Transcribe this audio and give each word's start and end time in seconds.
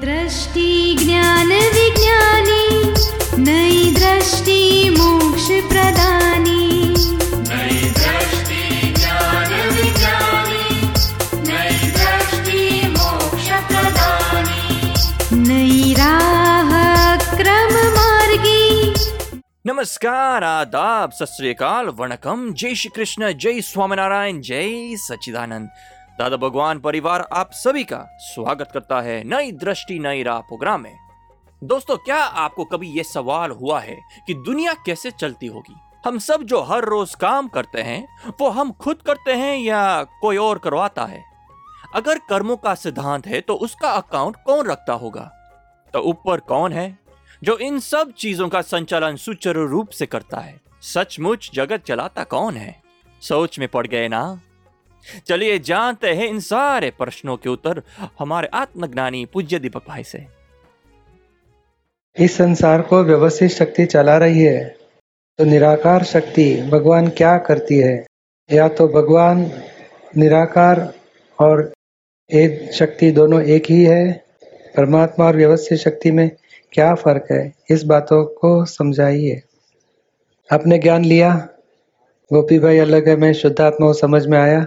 दृष्टि 0.00 0.96
ज्ञान 1.00 1.52
विज्ञानी 1.74 2.64
नई 3.42 3.78
दृष्टि 3.94 4.58
मोक्ष 4.90 5.46
प्रदानी 5.70 6.64
नई 7.48 7.78
दृष्टि 7.98 8.92
ज्ञान 8.98 9.52
विज्ञानी 9.76 10.68
नई 11.48 11.90
दृष्टि 11.96 12.60
मोक्ष 12.88 13.48
प्रदानी 13.70 14.64
नई 15.48 15.94
राह 15.98 16.70
क्रम 17.34 17.74
मार्गी 17.96 18.94
नमस्कार 19.66 20.44
आदाब 20.44 21.10
सत 21.10 21.34
श्री 21.36 21.48
अकाल 21.54 21.88
वणकम। 21.98 22.52
जय 22.52 22.74
श्री 22.74 22.90
कृष्ण 22.96 23.32
जय 23.32 23.60
स्वामीनारायण 23.72 24.40
जय 24.40 24.96
सच्चिदानंद। 25.00 25.68
दादा 26.18 26.36
भगवान 26.36 26.78
परिवार 26.78 27.28
आप 27.32 27.50
सभी 27.52 27.84
का 27.84 27.98
स्वागत 28.18 28.70
करता 28.74 29.00
है 29.00 29.24
नई 29.24 29.52
दृष्टि, 29.52 29.98
नई 29.98 30.22
राह 30.22 30.40
प्रोग्राम 30.40 30.80
में। 30.80 30.96
दोस्तों, 31.64 31.96
क्या 31.96 32.16
आपको 32.16 32.64
कभी 32.64 32.88
ये 32.90 33.02
सवाल 33.02 33.50
हुआ 33.50 33.80
है 33.80 33.98
कि 34.26 34.34
दुनिया 34.34 34.72
कैसे 34.72 35.10
चलती 35.10 35.46
होगी? 35.46 35.74
हम 36.06 36.18
सब 36.18 36.42
जो 36.42 36.62
हर 36.62 36.84
रोज 36.84 37.14
काम 37.14 37.48
करते 37.48 37.82
हैं, 37.82 38.32
वो 38.40 38.48
हम 38.48 38.72
खुद 38.72 39.02
करते 39.02 39.32
हैं 39.32 39.58
या 39.58 40.02
कोई 40.02 40.36
और 40.36 40.58
करवाता 40.58 41.04
है? 41.04 41.24
अगर 41.94 42.18
कर्मों 42.18 42.56
का 42.56 42.74
सिद्धांत 42.74 43.26
है 43.26 43.40
तो 43.40 43.54
उसका 43.54 43.90
अकाउंट 43.90 44.36
कौन 44.46 44.66
रखता 44.66 44.92
होगा? 44.92 45.30
तो 45.92 46.00
ऊपर 46.00 46.40
कौन 46.40 46.72
है, 46.72 46.98
जो 47.44 47.58
इन 47.58 47.78
सब 47.78 48.12
चीज़ों 48.12 48.48
का 48.48 48.62
संचालन 48.62 49.16
सुचारू 49.16 49.66
रूप 49.66 49.88
से 49.88 50.06
करता 50.06 50.38
है? 50.38 50.60
सचमुच 50.82 51.50
जगत 51.54 51.84
चलाता 51.84 52.24
कौन 52.24 52.56
है? 52.56 52.82
सोच 53.20 53.58
में 53.58 53.68
पड़ 53.68 53.86
गए 53.86 54.08
ना? 54.08 54.40
चलिए 55.26 55.58
जानते 55.58 56.08
हैं 56.08 56.28
इन 56.28 56.40
सारे 56.40 56.90
प्रश्नों 56.90 57.36
के 57.36 57.48
उत्तर 57.48 57.82
हमारे 58.18 58.48
आत्मज्ञानी 58.54 59.24
पूज्य 59.26 59.58
दीपक 59.58 59.86
भाई 59.88 60.02
से। 60.02 60.26
इस 62.16 62.36
संसार 62.36 62.82
को 62.82 63.02
व्यवस्थित 63.04 63.50
शक्ति 63.50 63.86
चला 63.86 64.16
रही 64.16 64.42
है 64.42 64.64
तो 65.38 65.44
निराकार 65.44 66.04
शक्ति 66.04 66.44
भगवान 66.72 67.08
क्या 67.08 67.36
करती 67.38 67.78
है? 67.78 68.06
या 68.52 68.68
तो 68.68 68.86
भगवान 68.88 69.50
निराकार 70.16 70.92
और 71.38 71.72
एक 72.30 72.72
शक्ति 72.72 73.10
दोनों 73.10 73.42
एक 73.42 73.66
ही 73.70 73.82
है? 73.84 74.12
परमात्मा 74.76 75.26
और 75.26 75.36
व्यवस्थित 75.36 75.78
शक्ति 75.78 76.10
में 76.10 76.30
क्या 76.72 76.94
फ़र्क 76.94 77.26
है? 77.30 77.52
इस 77.70 77.82
बातों 77.84 78.24
को 78.24 78.64
समझाइए। 78.64 79.42
आपने 80.50 80.78
ज्ञान 80.78 81.04
लिया? 81.04 81.34
गोपी 82.30 82.58
भाई 82.58 82.78
अलग 82.78 83.08
है 83.08 83.16
मैं 83.16 83.32
शुद्धात्मा 83.32 83.86
हूँ, 83.86 83.94
समझ 83.94 84.26
में 84.26 84.38
आया? 84.38 84.66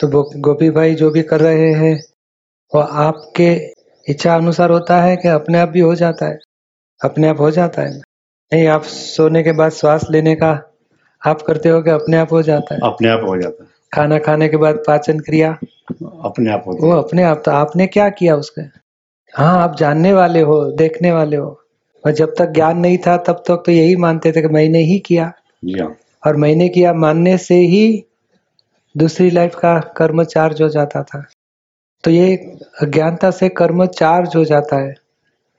तो 0.00 0.30
गोपी 0.36 0.70
भाई 0.70 0.94
जो 0.94 1.10
भी 1.10 1.22
कर 1.22 1.40
रहे 1.40 1.72
हैं 1.72 2.04
वो 2.74 2.80
आपके 2.80 3.72
इच्छा 4.08 4.34
अनुसार 4.34 4.70
होता 4.70 5.02
है 5.02 5.16
कि 5.16 5.28
अपने 5.28 5.58
आप 5.58 5.68
भी 5.68 5.80
हो 5.80 5.94
जाता 5.94 6.26
है? 6.26 6.38
अपने 7.04 7.28
आप 7.28 7.40
हो 7.40 7.50
जाता 7.50 7.82
है? 7.82 7.98
नहीं 8.52 8.66
आप 8.66 8.82
सोने 8.82 9.42
के 9.42 9.52
बाद 9.52 9.72
श्वास 9.72 10.06
लेने 10.10 10.34
का 10.34 10.72
आप 11.26 11.42
करते 11.42 11.68
हो 11.68 11.82
कि 11.82 11.90
अपने 11.90 12.16
आप 12.16 12.32
हो 12.32 12.42
जाता 12.42 12.74
है? 12.74 12.80
अपने 12.84 13.08
आप 13.08 13.20
हो 13.28 13.40
जाता 13.42 13.64
है। 13.64 13.70
खाना 13.92 14.18
खाने 14.18 14.48
के 14.48 14.56
बाद 14.56 14.76
पाचन 14.86 15.18
क्रिया? 15.18 15.58
अपने 16.02 16.52
आप 16.52 16.64
हो 16.66 16.78
वो 16.80 16.90
अपने 16.90 17.22
आप 17.22 17.42
तो 17.44 17.50
आपने 17.50 17.86
क्या 17.86 18.08
किया 18.08 18.36
उसके? 18.36 18.62
हाँ 19.36 19.58
आप 19.62 19.76
जानने 19.76 20.12
वाले 20.12 20.40
हो 20.40 20.72
देखने 20.72 21.12
वाले 21.12 21.36
हो। 21.36 21.60
और 22.06 22.12
जब 22.12 22.34
तक 22.38 22.50
ज्ञान 22.50 22.78
नहीं 22.78 22.98
था 22.98 23.16
तब 23.16 23.32
तक 23.32 23.62
तो 23.66 23.72
यही 23.72 23.96
मानते 23.96 24.32
थे 24.32 24.42
कि 24.42 24.48
मैंने 24.48 24.78
ही 24.78 24.98
किया। 24.98 25.32
है। 25.68 25.84
और 26.26 26.36
मैंने 26.36 26.68
किया 26.68 26.92
मानने 26.94 27.38
से 27.38 27.54
ही 27.54 28.04
दूसरी 28.94 29.30
लाइफ 29.30 29.54
का 29.54 29.78
कर्म 29.96 30.22
चार्ज 30.24 30.62
हो 30.62 30.68
जाता 30.68 31.02
था। 31.02 31.24
तो 32.04 32.10
ये 32.10 32.34
अज्ञानता 32.82 33.30
से 33.30 33.48
कर्म 33.48 33.86
चार्ज 33.86 34.36
हो 34.36 34.44
जाता 34.44 34.76
है। 34.76 34.94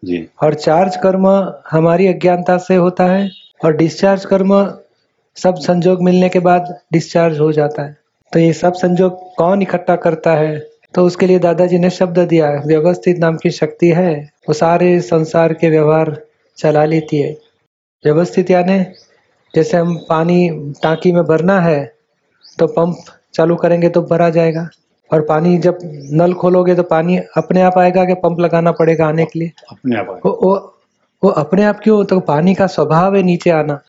जी। 0.04 0.28
और 0.44 0.54
चार्ज 0.54 0.96
कर्म 0.96 1.28
हमारी 1.72 2.08
अज्ञानता 2.08 2.58
से 2.58 2.76
होता 2.76 3.04
है 3.04 3.30
और 3.66 3.76
डिस्चार्ज 3.76 4.26
कर्म 4.26 4.54
सब 5.38 5.56
संजोग 5.56 6.04
मिलने 6.04 6.30
के 6.30 6.40
बाद 6.40 6.76
डिस्चार्ज 6.94 7.40
हो 7.40 7.52
जाता 7.52 7.84
है। 7.84 7.98
तो 8.32 8.40
ये 8.40 8.54
सब 8.54 8.74
संजोग 8.74 9.36
कौन 9.36 9.62
इकट्ठा 9.62 9.96
करता 9.96 10.36
है? 10.36 10.58
तो 10.94 11.06
उसके 11.06 11.28
लिए 11.28 11.40
दादाजी 11.40 11.78
ने 11.78 11.90
शब्द 11.90 12.20
दिया 12.20 12.52
व्यवस्थित 12.66 13.18
नाम 13.18 13.38
की 13.38 13.50
शक्ति 13.52 13.90
है 13.92 14.14
वो 14.48 14.54
सारे 14.54 15.00
संसार 15.02 15.54
के 15.54 15.70
व्यवहार 15.70 16.16
चला 16.58 16.86
लेती 16.86 17.18
है। 17.18 17.32
व्यवस्थित 18.04 18.52
यानी 18.52 18.80
जैसे 19.54 19.78
हम 19.78 19.96
पानी 20.10 20.50
टांकी 20.84 21.12
में 21.12 21.24
भरना 21.24 21.60
है 21.62 21.84
तो 22.60 22.68
पंप 22.68 22.96
चालू 23.36 23.56
करेंगे 23.56 23.90
तो 23.90 24.02
भरा 24.02 24.30
जाएगा। 24.30 24.68
और 25.12 25.22
पानी 25.22 25.58
जब 25.58 25.80
नल 26.14 26.34
खोलोगे 26.34 26.76
तो 26.76 26.84
पानी 26.84 27.18
अपने 27.38 27.62
आप 27.62 27.78
आएगा 27.78 28.06
कि 28.06 28.14
पंप 28.14 28.40
लगाना 28.40 28.72
पड़ेगा 28.72 29.08
आने 29.08 29.26
के 29.26 29.40
लिए? 29.40 29.52
अपने 29.72 29.98
आप 29.98 30.20
वो 30.26 30.32
वो 30.44 30.56
वो 31.24 31.30
अपने 31.32 31.64
आप 31.64 31.80
क्यों? 31.84 32.04
तो 32.06 32.20
पानी 32.22 32.54
का 32.56 32.68
स्वभाव 32.68 33.16
है 33.16 33.24
नीचे 33.24 33.50
आना। 33.50 33.80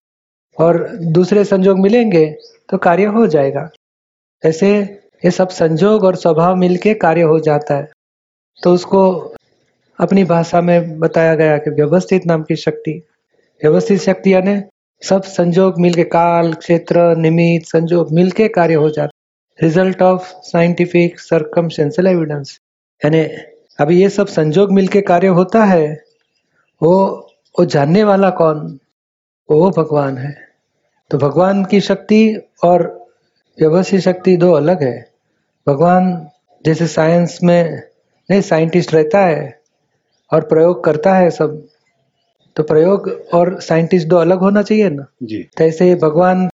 और 0.58 0.86
दूसरे 1.12 1.44
संजोग 1.44 1.78
मिलेंगे 1.78 2.26
तो 2.70 2.78
कार्य 2.78 3.04
हो 3.06 3.26
जाएगा। 3.26 3.68
ऐसे 4.42 4.70
ये 5.24 5.30
सब 5.30 5.48
संजोग 5.48 6.04
और 6.04 6.16
स्वभाव 6.16 6.56
मिलके 6.56 6.94
कार्य 6.96 7.22
हो 7.22 7.38
जाता 7.40 7.74
है। 7.74 7.88
तो 8.62 8.72
उसको 8.74 9.02
अपनी 9.98 10.24
भाषा 10.24 10.60
में 10.60 10.98
बताया 11.00 11.34
गया 11.34 11.56
कि 11.58 11.70
व्यवस्थित 11.70 12.26
नाम 12.26 12.42
की 12.42 12.56
शक्ति। 12.56 12.92
व्यवस्थित 13.60 14.00
शक्ति 14.00 14.34
यानी 14.34 14.60
सब 15.02 15.22
संजोग 15.22 15.80
मिलके 15.80 16.04
काल 16.04 16.52
क्षेत्र 16.54 17.14
निमित 17.16 17.66
संजोग 17.66 18.12
मिलके 18.12 18.48
कार्य 18.48 18.74
हो 18.74 18.88
जाता 18.90 19.15
result 19.58 20.02
of 20.02 20.32
scientific 20.42 21.20
circumstantial 21.20 22.06
evidence 22.06 22.60
यानी 23.04 23.20
अभी 23.80 24.00
ये 24.02 24.08
सब 24.08 24.26
संजोग 24.26 24.72
मिलके 24.72 25.00
कार्य 25.00 25.28
होता 25.28 25.64
है 25.64 25.86
वो 26.82 26.96
वो 27.58 27.64
जानने 27.64 28.04
वाला 28.04 28.30
कौन? 28.30 28.78
वो 29.48 29.70
भगवान 29.70 30.18
है। 30.18 30.34
तो 31.10 31.18
भगवान 31.18 31.64
की 31.64 31.80
शक्ति 31.80 32.20
और 32.64 32.82
व्यवस्थित 33.58 34.00
शक्ति 34.00 34.36
दो 34.36 34.52
अलग 34.52 34.82
है। 34.82 35.10
भगवान 35.66 36.28
जैसे 36.64 36.86
साइंस 36.86 37.38
में 37.42 37.82
नहीं 38.30 38.40
साइंटिस्ट 38.40 38.94
रहता 38.94 39.24
है 39.26 39.60
और 40.32 40.40
प्रयोग 40.40 40.84
करता 40.84 41.14
है 41.14 41.30
सब 41.30 41.66
तो 42.56 42.62
प्रयोग 42.62 43.08
और 43.34 43.60
साइंटिस्ट 43.60 44.08
दो 44.08 44.16
अलग 44.16 44.38
होना 44.38 44.62
चाहिए 44.62 44.90
ना? 44.90 45.06
जी। 45.22 45.42
तो 45.58 45.64
ऐसे 45.64 45.94
भगवान 45.94 46.48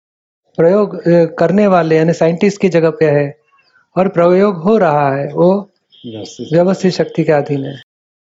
प्रयोग 0.57 0.97
करने 1.39 1.67
वाले 1.67 1.97
यानी 1.97 2.13
साइंटिस्ट 2.13 2.62
की 2.62 2.69
जगह 2.69 2.89
पे 3.00 3.06
है 3.09 3.25
और 3.95 4.07
प्रयोग 4.09 4.57
हो 4.63 4.78
रहा 4.78 5.13
है 5.16 5.28
वो 5.34 5.51
व्यवस्थित। 6.03 6.91
शक्ति 6.94 7.23
के 7.23 7.31
अधीन 7.31 7.66
है। 7.66 7.75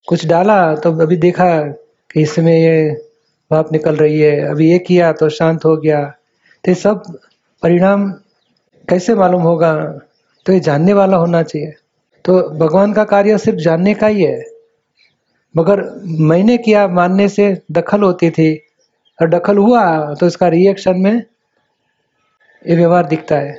कुछ 0.09 0.27
डाला 0.27 0.75
तो 0.77 0.93
अभी 1.01 1.17
देखा 1.17 1.51
कि 2.11 2.23
इसमें 2.23 2.53
ये 2.53 2.91
भाप 3.51 3.73
निकल 3.73 3.97
रही 3.97 4.21
है 4.21 4.41
अभी 4.51 4.71
ये 4.71 4.79
किया 4.79 5.13
तो 5.13 5.29
शांत 5.29 5.65
हो 5.65 5.77
गया। 5.77 6.03
तो 6.65 6.75
सब 6.75 7.03
परिणाम 7.63 8.11
कैसे 8.89 9.15
मालूम 9.15 9.43
होगा? 9.43 9.75
तो 10.47 10.53
ये 10.53 10.61
जानने 10.61 10.93
वाला 10.93 11.17
होना 11.17 11.43
चाहिए। 11.43 11.73
तो 12.25 12.41
भगवान 12.59 12.93
का 12.93 13.05
कार्य 13.05 13.39
सिर्फ़ 13.39 13.59
जानने 13.61 13.95
का 13.95 14.07
ही 14.07 14.23
है। 14.23 14.45
मगर 15.55 15.83
मैंने 16.05 16.57
किया 16.59 16.87
मानने 16.89 17.29
से 17.29 17.57
दखल 17.73 18.03
होती 18.03 18.31
थी 18.31 18.55
और 19.19 19.29
दखल 19.31 19.59
हुआ 19.59 20.15
तो 20.15 20.27
इसका 20.27 20.49
रिएक्शन 20.49 21.01
में 21.01 21.23
ये 22.65 22.77
व्यवहार 22.77 23.07
दिखता 23.07 23.37
है। 23.37 23.59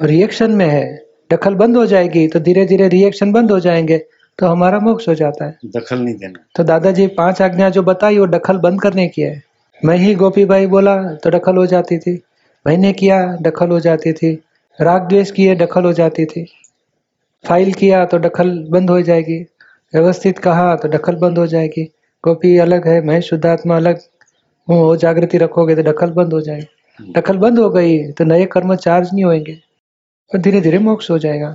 और 0.00 0.06
रिएक्शन 0.06 0.50
में 0.50 0.66
है। 0.66 0.84
दखल 1.30 1.54
बंद 1.54 1.76
हो 1.76 1.84
जाएगी 1.86 2.26
तो 2.28 2.40
धीरे 2.40 2.64
धीरे 2.66 2.88
रिएक्शन 2.88 3.32
बंद 3.32 3.50
हो 3.50 3.58
जाएँगे 3.60 3.98
तो 4.38 4.46
हमारा 4.46 4.78
मोक्ष 4.78 5.08
हो 5.08 5.14
जाता 5.14 5.44
है। 5.44 5.58
दखल 5.66 5.98
नहीं 5.98 6.14
देना। 6.14 6.44
तो 6.56 6.64
दादाजी 6.64 7.06
पाँच 7.06 7.42
आज्ञा 7.42 7.68
जो 7.70 7.82
बताई 7.82 8.18
वो 8.18 8.26
दखल 8.26 8.58
बंद 8.58 8.80
करने 8.82 9.06
की 9.08 9.22
है। 9.22 9.42
मैं 9.82 9.96
ही 9.96 10.14
गोपी 10.14 10.44
भाई 10.44 10.66
बोला 10.66 10.96
तो 11.14 11.30
दखल 11.30 11.56
हो 11.56 11.66
जाती 11.66 11.98
थी। 11.98 12.14
मैंने 12.66 12.92
किया 12.92 13.20
दखल 13.42 13.70
हो 13.70 13.80
जाती 13.80 14.12
थी। 14.12 14.32
राग 14.78 15.08
द्वेष 15.08 15.30
किए 15.30 15.54
दखल 15.54 15.84
हो 15.84 15.92
जाती 15.92 16.24
थी। 16.24 16.44
फ़ाइल 17.44 17.72
किया 17.72 18.04
तो 18.04 18.18
दखल 18.18 18.50
बंद 18.70 18.90
हो 18.90 19.00
जाएगी। 19.02 19.38
व्यवस्थित 19.94 20.38
कहा 20.38 20.74
तो 20.76 20.88
दखल 20.88 21.16
बंद 21.16 21.38
हो 21.38 21.46
जाएगी। 21.46 21.84
गोपी 22.24 22.56
अलग 22.58 22.86
है 22.88 23.00
मैं 23.06 23.20
शुद्धात्मा 23.20 23.76
अलग 23.76 24.00
हूँ 24.68 24.78
वो 24.78 24.96
जागृति 24.96 25.38
रखोगे 25.38 25.76
तो 25.76 25.82
दखल 25.82 26.10
बंद 26.10 26.32
हो 26.32 26.40
जाएगी। 26.40 26.66
दखल 26.98 27.36
बंद 27.38 27.58
हो 27.58 27.68
गई 27.70 27.98
तो 28.12 28.24
नए 28.24 28.44
कर्म 28.46 28.74
चार्ज 28.76 29.10
नहीं 29.12 29.24
होंगे 29.24 29.54
और 30.30 30.40
धीरे 30.40 30.60
धीरे 30.60 30.78
मोक्ष 30.78 31.10
हो 31.10 31.18
जाएगा। 31.18 31.54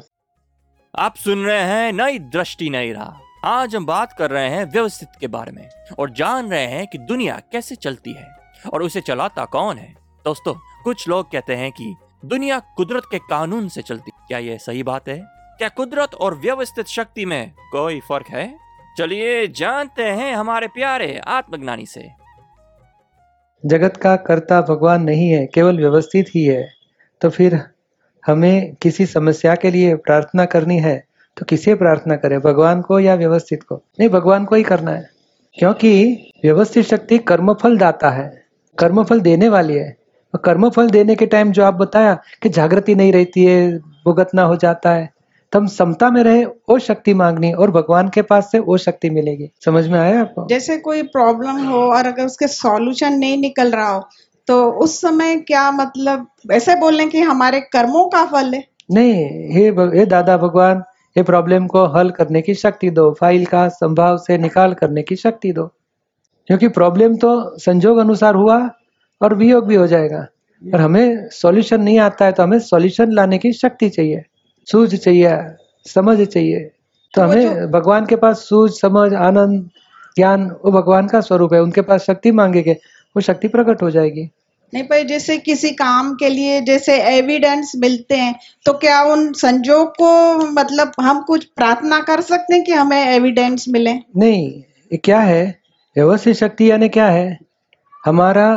आप 0.93 1.15
सुन 1.15 1.43
रहे 1.45 1.61
हैं 1.61 1.91
नई 1.93 2.19
दृष्टि, 2.19 2.69
नई 2.69 2.91
राह। 2.91 3.47
आज 3.47 3.75
हम 3.75 3.85
बात 3.85 4.13
कर 4.13 4.31
रहे 4.31 4.49
हैं 4.49 4.63
व्यवस्थित 4.65 5.09
के 5.19 5.27
बारे 5.27 5.51
में, 5.51 5.69
और 5.99 6.09
जान 6.09 6.49
रहे 6.49 6.65
हैं 6.65 6.85
कि 6.87 6.97
दुनिया 6.97 7.39
कैसे 7.51 7.75
चलती 7.75 8.13
है, 8.13 8.27
और 8.73 8.83
उसे 8.83 9.01
चलाता 9.01 9.45
कौन 9.45 9.77
है। 9.77 9.93
दोस्तों, 10.25 10.53
कुछ 10.83 11.07
लोग 11.07 11.31
कहते 11.31 11.55
हैं 11.55 11.71
कि 11.71 11.93
दुनिया 12.25 12.59
कुदरत 12.77 13.03
के 13.11 13.19
कानून 13.19 13.67
से 13.69 13.81
चलती। 13.81 14.11
क्या 14.27 14.37
यह 14.39 14.57
सही 14.57 14.83
बात 14.83 15.09
है? 15.09 15.17
क्या 15.57 15.69
कुदरत 15.69 16.13
और 16.15 16.37
व्यवस्थित 16.37 16.87
शक्ति 16.87 17.25
में 17.25 17.51
कोई 17.71 17.99
फ़र्क 17.99 18.29
है? 18.29 18.53
चलिए 18.97 19.47
जानते 19.47 20.03
हैं 20.03 20.33
हमारे 20.35 20.67
प्यारे 20.67 21.17
आत्मज्ञानी 21.27 21.85
से। 21.85 22.09
जगत 23.63 23.97
का 23.97 24.15
कर्ता 24.15 24.61
भगवान 24.61 25.03
नहीं 25.03 25.29
है, 25.29 25.45
केवल 25.45 25.77
व्यवस्थित 25.77 26.25
ही 26.35 26.43
है। 26.43 26.67
तो 27.21 27.29
फिर 27.29 27.59
हमें 28.23 28.75
किसी 28.81 29.05
समस्या 29.05 29.55
के 29.55 29.71
लिए 29.71 29.95
प्रार्थना 29.95 30.45
करनी 30.45 30.77
है 30.79 31.03
तो 31.37 31.45
किसे 31.45 31.75
प्रार्थना 31.75 32.15
करें, 32.15 32.39
भगवान 32.41 32.81
को 32.81 32.99
या 32.99 33.15
व्यवस्थित 33.15 33.63
को? 33.63 33.81
नहीं, 33.99 34.09
भगवान 34.09 34.45
को 34.45 34.55
ही 34.55 34.63
करना 34.63 34.91
है। 34.91 35.09
क्योंकि 35.57 36.31
व्यवस्थित 36.43 36.85
शक्ति 36.85 37.17
कर्मफल 37.17 37.77
दाता 37.77 38.09
है, 38.09 38.43
कर्मफल 38.77 39.19
देने 39.19 39.49
वाली 39.49 39.75
है। 39.75 39.95
कर्मफल 40.43 40.89
देने 40.89 41.15
के 41.15 41.25
टाइम 41.25 41.51
जो 41.51 41.63
आप 41.63 41.73
बताया 41.73 42.13
कि 42.43 42.49
जागृति 42.49 42.95
नहीं 42.95 43.13
रहती 43.13 43.45
है, 43.45 43.77
भुगतना 43.77 44.43
हो 44.43 44.55
जाता 44.55 44.93
है 44.93 45.09
तो 45.53 45.59
हम 45.59 45.67
समता 45.67 46.09
में 46.11 46.21
रहे 46.23 46.43
वो 46.45 46.77
शक्ति 46.79 47.13
मांगनी 47.13 47.51
और 47.53 47.71
भगवान 47.71 48.09
के 48.09 48.21
पास 48.21 48.49
से 48.51 48.59
वो 48.59 48.77
शक्ति 48.77 49.09
मिलेगी। 49.09 49.49
समझ 49.65 49.87
में 49.87 49.99
आया 49.99 50.19
आपको? 50.21 50.45
जैसे 50.49 50.77
कोई 50.77 51.03
प्रॉब्लम 51.09 51.63
हो 51.67 51.81
और 51.87 52.05
अगर 52.05 52.25
उसके 52.25 52.47
सॉल्यूशन 52.47 53.13
नहीं 53.13 53.37
निकल 53.37 53.71
रहा 53.71 53.89
हो 53.89 54.07
तो 54.47 54.71
उस 54.73 54.99
समय 55.01 55.35
क्या 55.37 55.69
मतलब 55.71 56.27
ऐसे 56.51 56.75
बोल 56.75 57.05
की 57.07 57.19
हमारे 57.21 57.59
कर्मों 57.63 58.05
का 58.09 58.25
फल 58.25 58.53
है? 58.53 58.63
नहीं 58.91 59.13
हे 59.51 59.67
हे 59.97 60.05
दादा 60.05 60.37
भगवान 60.37 60.83
ये 61.15 61.23
प्रॉब्लम 61.23 61.67
को 61.67 61.85
हल 61.87 62.09
करने 62.09 62.41
की 62.41 62.53
शक्ति 62.55 62.89
दो 62.89 63.11
फ़ाइल 63.11 63.45
का 63.45 63.67
संभाव 63.69 64.17
से 64.17 64.37
निकाल 64.37 64.73
करने 64.73 65.03
की 65.03 65.15
शक्ति 65.15 65.51
दो। 65.51 65.65
क्योंकि 66.49 66.67
प्रॉब्लम 66.69 67.15
तो 67.15 67.57
संजोग 67.59 67.97
अनुसार 67.97 68.35
हुआ 68.35 68.57
और 69.21 69.33
वियोग 69.35 69.67
भी 69.67 69.75
हो 69.75 69.87
जाएगा। 69.87 70.25
और 70.61 70.81
हमें 70.81 71.27
सॉल्यूशन 71.31 71.81
नहीं 71.81 71.99
आता 71.99 72.25
है 72.25 72.31
तो 72.31 72.43
हमें 72.43 72.59
सॉल्यूशन 72.59 73.11
लाने 73.11 73.37
की 73.37 73.51
शक्ति 73.53 73.89
चाहिए। 73.89 74.23
सूझ 74.67 74.95
चाहिए 74.95 75.37
समझ 75.85 76.21
चाहिए। 76.21 76.59
तो 76.59 77.21
तो 77.21 77.21
हमें 77.21 77.71
भगवान 77.71 78.05
के 78.05 78.15
पास 78.15 78.39
सूझ 78.39 78.71
समझ 78.71 79.13
आनंद 79.13 79.69
ज्ञान 80.15 80.49
वो 80.65 80.71
भगवान 80.71 81.07
का 81.07 81.21
स्वरूप 81.21 81.53
है। 81.53 81.61
उनके 81.61 81.81
पास 81.81 82.05
शक्ति 82.05 82.31
मांगेंगे 82.31 82.73
वो 83.15 83.21
शक्ति 83.21 83.47
प्रकट 83.47 83.81
हो 83.81 83.91
जाएगी। 83.91 84.29
नहीं 84.73 84.83
पर 84.83 85.03
जैसे 85.03 85.37
किसी 85.37 85.69
काम 85.71 86.13
के 86.15 86.29
लिए 86.29 86.61
जैसे 86.61 86.97
एविडेंस 87.01 87.71
मिलते 87.77 88.15
हैं 88.15 88.35
तो 88.65 88.73
क्या 88.73 89.01
उन 89.03 89.31
संजोग 89.33 89.89
को 89.89 90.37
मतलब 90.51 90.91
हम 91.01 91.21
कुछ 91.21 91.45
प्रार्थना 91.45 91.99
कर 91.99 92.21
सकते 92.21 92.55
हैं 92.55 92.63
कि 92.63 92.73
हमें 92.73 93.05
एविडेंस 93.05 93.65
मिले? 93.69 93.93
नहीं 93.93 94.47
ये 94.91 94.97
क्या 94.97 95.19
है? 95.19 95.59
व्यवस्थित 95.95 96.35
शक्ति 96.35 96.71
यानी 96.71 96.89
क्या 96.89 97.07
है? 97.07 97.37
हमारा 98.05 98.49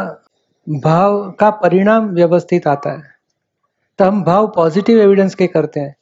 भाव 0.69 1.31
का 1.31 1.51
परिणाम 1.51 2.09
व्यवस्थित 2.09 2.67
आता 2.67 2.93
है। 2.93 3.03
तो 3.99 4.05
हम 4.05 4.23
भाव 4.25 4.47
पॉजिटिव 4.47 5.01
एविडेंस 5.01 5.35
के 5.35 5.47
करते 5.47 5.81
हैं। 5.81 5.95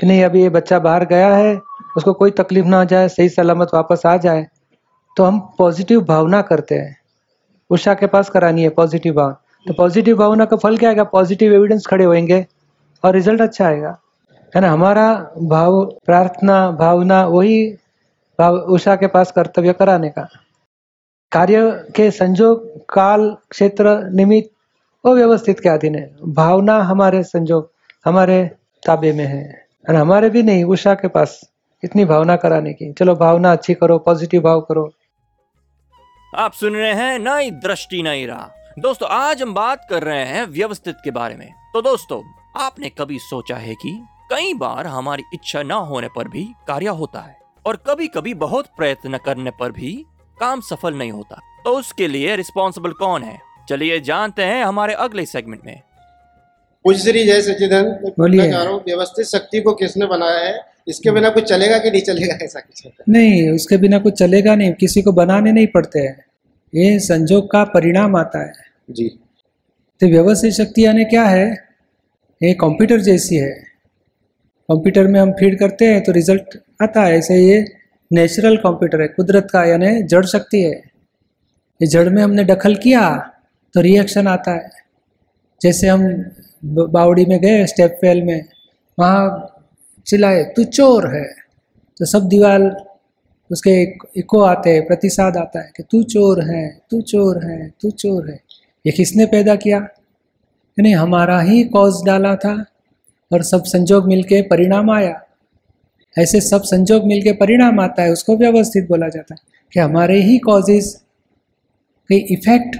कि 0.00 0.06
नहीं, 0.06 0.24
अभी 0.24 0.42
ये 0.42 0.48
बच्चा 0.48 0.78
बाहर 0.78 1.04
गया 1.04 1.36
है, 1.36 1.60
उसको 1.96 2.12
कोई 2.12 2.30
तकलीफ़ 2.30 2.66
ना 2.66 2.78
हो 2.78 2.84
जाए, 2.84 3.08
सही 3.08 3.28
सलामत 3.28 3.68
वापस 3.74 4.02
आ 4.06 4.16
जाए। 4.16 4.46
तो 5.16 5.24
हम 5.24 5.54
पॉजिटिव 5.58 6.04
भावना 6.04 6.42
करते 6.42 6.74
हैं। 6.74 6.96
उषा 7.70 7.94
के 7.94 8.06
पास 8.06 8.30
करानी 8.30 8.62
है 8.62 8.68
पॉजिटिव 8.68 9.14
भाव। 9.14 9.32
तो 9.68 9.74
पॉजिटिव 9.74 10.16
भावना 10.16 10.44
का 10.44 10.56
फल 10.56 10.78
क्या 10.78 10.90
आएगा? 10.90 11.04
पॉजिटिव 11.04 11.52
एविडेंस 11.52 11.86
खड़े 11.86 12.04
होंगे 12.04 12.46
और 13.04 13.14
रिज़ल्ट 13.14 13.40
अच्छा 13.40 13.66
आएगा। 13.66 13.98
है 14.56 14.60
ना? 14.60 14.70
हमारा 14.70 15.30
भाव, 15.42 15.84
प्रार्थना, 15.84 16.70
भावना, 16.70 17.26
वही 17.26 17.72
भाव 18.38 18.56
उषा 18.56 18.96
के 18.96 19.06
पास 19.06 19.32
कर्तव्य 19.32 19.72
कराने 19.72 20.10
का। 20.10 20.28
कार्य 21.32 21.84
के 21.96 22.10
संजोग, 22.10 22.86
काल, 22.88 23.36
क्षेत्र, 23.50 24.10
निमित्त 24.10 24.50
वो 25.06 25.14
व्यवस्थित 25.14 25.60
के 25.60 25.68
अधीन 25.68 25.94
है। 25.94 26.16
भावना 26.28 26.78
हमारे 26.78 27.22
संजोग, 27.22 27.70
हमारे 28.04 28.50
ताबे 28.86 29.12
में 29.12 29.24
है। 29.24 29.65
और 29.88 29.94
हमारे 29.94 30.30
भी 30.30 30.42
नहीं, 30.42 30.64
उषा 30.64 30.94
के 30.94 31.08
पास। 31.08 31.40
इतनी 31.84 32.04
भावना 32.04 32.36
कराने 32.36 32.72
की। 32.72 32.92
चलो, 32.92 33.14
भावना 33.14 33.52
अच्छी 33.52 33.74
करो 33.74 33.98
पॉजिटिव 33.98 34.42
भाव 34.42 34.60
करो। 34.60 34.92
आप 36.34 36.52
सुन 36.52 36.74
रहे 36.74 36.94
हैं 36.94 37.18
नई 37.18 37.50
दृष्टि, 37.50 38.02
नई 38.02 38.26
राह। 38.26 38.72
दोस्तों, 38.78 39.08
आज 39.08 39.42
हम 39.42 39.54
बात 39.54 39.86
कर 39.90 40.02
रहे 40.02 40.24
हैं 40.24 40.46
व्यवस्थित 40.46 40.96
के 41.04 41.10
बारे 41.10 41.34
में। 41.34 41.52
तो 41.74 41.82
दोस्तों, 41.82 42.22
आपने 42.62 42.88
कभी 42.88 43.18
सोचा 43.18 43.56
है 43.56 43.74
कि 43.74 44.02
कई 44.30 44.54
बार 44.54 44.86
हमारी 44.86 45.22
इच्छा 45.34 45.62
न 45.62 45.70
होने 45.70 46.08
पर 46.16 46.28
भी 46.28 46.48
कार्य 46.68 46.86
होता 46.86 47.20
है 47.20 47.38
और 47.66 47.76
कभी 47.76 48.06
कभी 48.08 48.34
बहुत 48.34 48.66
प्रयत्न 48.76 49.18
करने 49.18 49.50
पर 49.50 49.72
भी 49.72 50.04
काम 50.40 50.60
सफल 50.60 50.94
नहीं 50.94 51.12
होता? 51.12 51.40
तो 51.64 51.70
उसके 51.70 52.08
लिए 52.08 52.36
रिस्पॉन्सिबल 52.36 52.92
कौन 52.92 53.22
है? 53.22 53.40
चलिए 53.68 54.00
जानते 54.00 54.42
हैं 54.42 54.64
हमारे 54.64 54.94
अगले 54.94 55.26
सेगमेंट 55.26 55.62
में। 55.66 55.82
पूज्य 56.86 57.02
श्री 57.02 57.22
जय 57.24 57.40
सच्चिदानंद 57.42 58.00
मैं 58.02 58.10
बोलिए। 58.18 58.42
व्यवस्थित 58.86 59.26
शक्ति 59.26 59.60
को 59.60 59.72
किसने 59.74 60.06
बनाया 60.06 60.38
है? 60.40 60.58
इसके 60.88 61.10
बिना 61.10 61.28
कुछ 61.28 61.44
चलेगा 61.44 61.78
कि 61.78 61.90
नहीं 61.90 62.02
चलेगा 62.02 62.34
ऐसा 62.44 62.60
कुछ 62.60 63.02
नहीं 63.08 63.48
उसके 63.50 63.76
बिना 63.76 63.98
कुछ 63.98 64.18
चलेगा 64.18 64.54
नहीं 64.54 64.72
किसी 64.72 65.02
को 65.02 65.12
बनाने 65.12 65.52
नहीं 65.52 65.66
पड़ते 65.66 66.00
हैं। 66.00 66.24
ये 66.72 66.98
संजोग 66.98 67.50
का 67.50 67.64
परिणाम 67.64 68.16
आता 68.16 68.44
है। 68.44 68.52
जी। 68.90 69.08
तो 70.00 70.06
व्यवस्थित 70.06 70.52
शक्ति 70.52 70.84
यानी 70.86 71.04
क्या 71.04 71.24
है? 71.24 71.50
ये 72.40 72.52
कंप्यूटर 72.54 73.00
जैसी 73.00 73.36
है। 73.36 73.50
कंप्यूटर 74.68 75.06
में 75.06 75.20
हम 75.20 75.32
फ़ीड 75.32 75.58
करते 75.58 75.84
हैं 75.84 76.02
तो 76.04 76.12
रिज़ल्ट 76.12 76.58
आता 76.82 77.04
है। 77.04 77.18
ऐसे 77.18 77.40
ये 77.40 77.64
नेचुरल 78.10 78.56
कंप्यूटर 78.58 79.02
है 79.02 79.08
कुदरत 79.08 79.48
का 79.52 79.64
यानी 79.64 80.02
जड़ 80.04 80.24
शक्ति 80.26 80.62
है। 80.62 80.74
ये 81.80 81.86
जड़ 81.88 82.08
में 82.08 82.22
हमने 82.22 82.44
दखल 82.46 82.74
किया 82.82 83.06
तो 83.74 83.80
रिएक्शन 83.80 84.26
आता 84.28 84.54
है। 84.54 84.70
जैसे 85.60 85.88
हम 85.88 86.02
बावड़ी 86.66 87.26
में 87.26 87.40
गए 87.40 87.66
स्टेप 87.66 87.98
वेल 88.02 88.22
में। 88.22 88.44
वहाँ 88.98 89.52
चिल्लाए, 90.06 90.44
तू 90.44 90.64
चोर 90.64 91.16
है। 91.16 91.24
तो 91.98 92.04
सब 92.04 92.28
दीवार 92.28 92.86
उसके 93.50 93.82
इको 94.16 94.40
आते 94.40 94.70
हैं, 94.70 94.86
प्रतिसाद 94.86 95.36
आता 95.36 95.60
है 95.60 95.72
कि 95.76 95.82
तू 95.82 96.02
चोर 96.02 96.42
है, 96.42 96.80
तू 96.90 97.00
चोर 97.00 97.44
है, 97.44 97.72
तू 97.80 97.90
चोर 97.90 98.30
है। 98.30 98.40
ये 98.86 98.92
किसने 98.92 99.26
पैदा 99.26 99.54
किया? 99.54 99.78
यानी 100.78 100.92
हमारा 100.92 101.40
ही 101.40 101.64
कॉज 101.64 101.94
डाला 102.06 102.36
था 102.36 102.66
और 103.32 103.42
सब 103.42 103.64
संजोग 103.64 104.06
मिलके 104.06 104.42
परिणाम 104.42 104.90
आया। 104.90 105.22
ऐसे 106.18 106.40
सब 106.40 106.62
संजोग 106.62 107.04
मिलके 107.04 107.32
परिणाम 107.32 107.80
आता 107.80 108.02
है, 108.02 108.10
उसको 108.10 108.36
व्यवस्थित 108.36 108.88
बोला 108.88 109.08
जाता 109.08 109.34
है 109.34 109.40
कि 109.72 109.80
हमारे 109.80 110.22
ही 110.22 110.38
कॉजेज 110.38 111.02
के 112.08 112.14
इफ़ेक्ट 112.14 112.76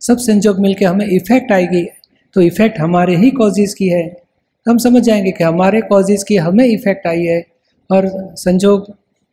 सब 0.00 0.18
संजोग 0.18 0.60
मिलके 0.60 0.84
हमें 0.84 1.06
इफ़ेक्ट 1.06 1.52
आएगी। 1.52 1.88
तो 2.34 2.40
इफ़ेक्ट 2.40 2.78
हमारे 2.80 3.16
ही 3.16 3.30
कॉजेज 3.30 3.74
की 3.74 3.88
है। 3.88 4.22
हम 4.68 4.78
समझ 4.78 5.02
जाएँगे 5.02 5.32
कि 5.32 5.44
हमारे 5.44 5.80
कॉजेज 5.80 6.22
की 6.22 6.36
हमें 6.36 6.64
इफ़ेक्ट 6.64 7.06
आई 7.06 7.22
है 7.22 7.46
और 7.90 8.08
संजोग 8.36 8.86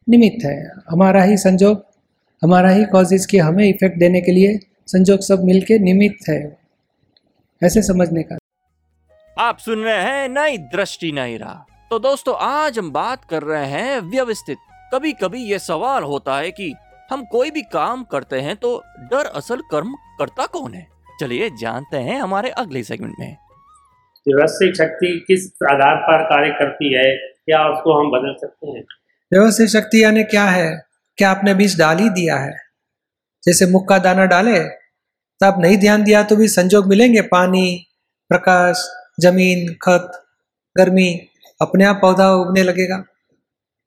निमित्त 0.10 0.46
है। 0.46 0.72
हमारा 0.90 1.24
ही 1.24 1.38
संजोग, 1.38 1.86
हमारा 2.44 2.70
ही 2.70 2.86
कॉजेज 2.86 3.26
की 3.26 3.38
हमें 3.38 3.70
इफ़ेक्ट 3.70 3.98
देने 3.98 4.22
के 4.22 4.32
लिए 4.32 4.60
संजोग 4.88 5.20
सब 5.20 5.44
मिलके 5.44 5.80
निमित्त 5.80 6.30
है। 6.30 6.58
ऐसे 7.64 7.82
समझने 7.82 8.24
का। 8.24 8.38
आप 9.38 9.58
सुन 9.58 9.84
रहे 9.84 10.02
हैं 10.02 10.30
नई 10.30 10.58
दृष्टि 10.58 11.12
नई 11.12 11.38
राह। 11.38 11.88
तो 11.90 12.00
दोस्तों, 12.00 12.36
आज 12.40 12.80
हम 12.80 12.92
बात 12.92 13.26
कर 13.26 13.44
रहे 13.44 13.66
हैं 13.66 14.00
व्यवस्थित। 14.00 14.58
कभी 14.94 15.12
कभी 15.14 15.44
ये 15.44 15.60
सवाल 15.60 16.04
होता 16.04 16.38
है 16.38 16.52
कि 16.52 16.74
हम 17.12 17.26
कोई 17.26 17.52
भी 17.52 17.62
काम 17.62 18.04
करते 18.04 18.40
हैं 18.40 18.56
तो 18.56 18.84
डर 19.00 19.26
असल 19.26 19.62
कर्म 19.72 19.94
करता 20.20 20.46
कौन 20.46 20.74
है? 20.74 20.91
चलिए 21.22 21.50
जानते 21.62 21.98
हैं 21.98 22.20
हमारे 22.22 22.50
अगले 22.58 22.84
सेगमेंट 22.84 23.16
में। 23.20 23.36
व्यवस्थित 24.28 24.76
शक्ति 24.76 25.24
किस 25.28 25.46
आधार 25.72 25.96
पर 25.96 26.24
कार्य 26.26 26.50
करती 26.52 26.94
है 26.94 27.04
क्या 27.18 27.60
उसको 27.70 27.94
हम 28.00 28.12
बदल 28.12 28.36
सकते 28.40 28.68
हैं? 28.68 28.84
व्यवस्थित 29.32 29.70
शक्ति 29.70 30.04
यानी 30.04 30.24
क्या 30.24 30.46
है? 30.46 30.84
क्या 31.18 31.32
आपने 31.32 31.54
बीज 31.54 31.78
डाल 31.80 31.98
ही 31.98 32.10
दिया 32.10 32.38
है? 32.38 32.54
जैसे 33.44 33.66
मुख 33.66 33.88
का 33.90 33.98
दाना 33.98 34.26
डाले 34.26 34.60
तो 34.60 35.46
आप 35.46 35.60
नहीं 35.60 35.78
ध्यान 35.78 36.04
दिया 36.04 36.24
तो 36.24 36.36
भी 36.36 36.48
संजोग 36.48 36.88
मिलेंगे? 36.88 37.22
पानी 37.22 37.88
प्रकाश 38.30 38.86
ज़मीन 39.20 39.74
खत 39.74 40.12
गर्मी 40.76 41.10
अपने 41.62 41.86
आप 41.86 42.00
पौधा 42.02 42.30
उगने 42.34 42.64
लगेगा। 42.64 43.04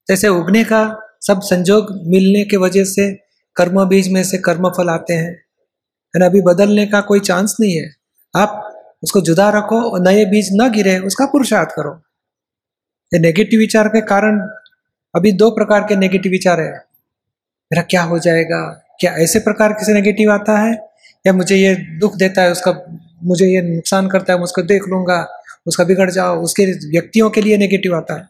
जैसे 0.09 0.29
उगने 0.29 0.65
का 0.65 0.83
सब 1.21 1.41
संजोग 1.41 1.93
मिलने 2.07 2.45
के 2.45 2.57
वजह 2.57 2.85
से 2.85 3.13
कर्म 3.57 3.85
बीज 3.85 4.13
में 4.13 4.23
से 4.25 4.39
कर्म 4.39 4.69
फल 4.69 4.89
आते 4.89 5.15
हैं। 5.15 5.44
है 6.15 6.21
ना? 6.21 6.27
अभी 6.27 6.41
बदलने 6.41 6.87
का 6.87 7.01
कोई 7.01 7.21
चांस 7.21 7.57
नहीं 7.61 7.77
है। 7.77 7.95
आप 8.37 8.71
उसको 9.03 9.21
जुदा 9.21 9.51
रखो 9.51 9.91
और 9.91 10.01
नए 10.01 10.25
बीज 10.25 10.51
न 10.53 10.71
गिरे, 10.73 10.99
उसका 10.99 11.27
पुरुषार्थ 11.27 11.69
करो। 11.69 12.03
ये 13.15 13.21
नेगेटिव 13.21 13.61
विचार 13.61 13.89
के 13.89 14.01
कारण 14.01 14.39
अभी 15.15 15.33
दो 15.33 15.51
प्रकार 15.51 15.81
के 15.81 15.97
नेगेटिव 15.97 16.33
विचार 16.33 16.61
है। 16.61 16.73
मेरा 17.73 17.83
क्या 17.83 18.03
हो 18.03 18.19
जाएगा? 18.19 18.87
क्या 19.01 19.13
ऐसे 19.13 19.39
प्रकार 19.39 19.73
के 19.73 19.93
नेगेटिव 19.93 20.33
आता 20.33 20.59
है? 20.59 20.73
या 21.27 21.33
मुझे 21.33 21.57
ये 21.57 21.75
दुख 21.75 22.17
देता 22.17 22.43
है, 22.43 22.53
उसका 22.53 22.99
मुझे 23.25 23.47
ये 23.47 23.63
नुकसान 23.63 24.09
करता 24.09 24.33
है, 24.33 24.39
मैं 24.39 24.45
उसको 24.45 24.63
देख 24.63 24.83
लूँगा, 24.89 25.29
उसका 25.67 25.85
बिगड़ 25.85 26.11
जाओ, 26.11 26.43
उसके 26.43 26.65
व्यक्तियों 26.91 27.31
के 27.31 27.41
लिए 27.41 27.57
नेगेटिव 27.57 27.97
आता 27.97 28.15
है। 28.15 28.29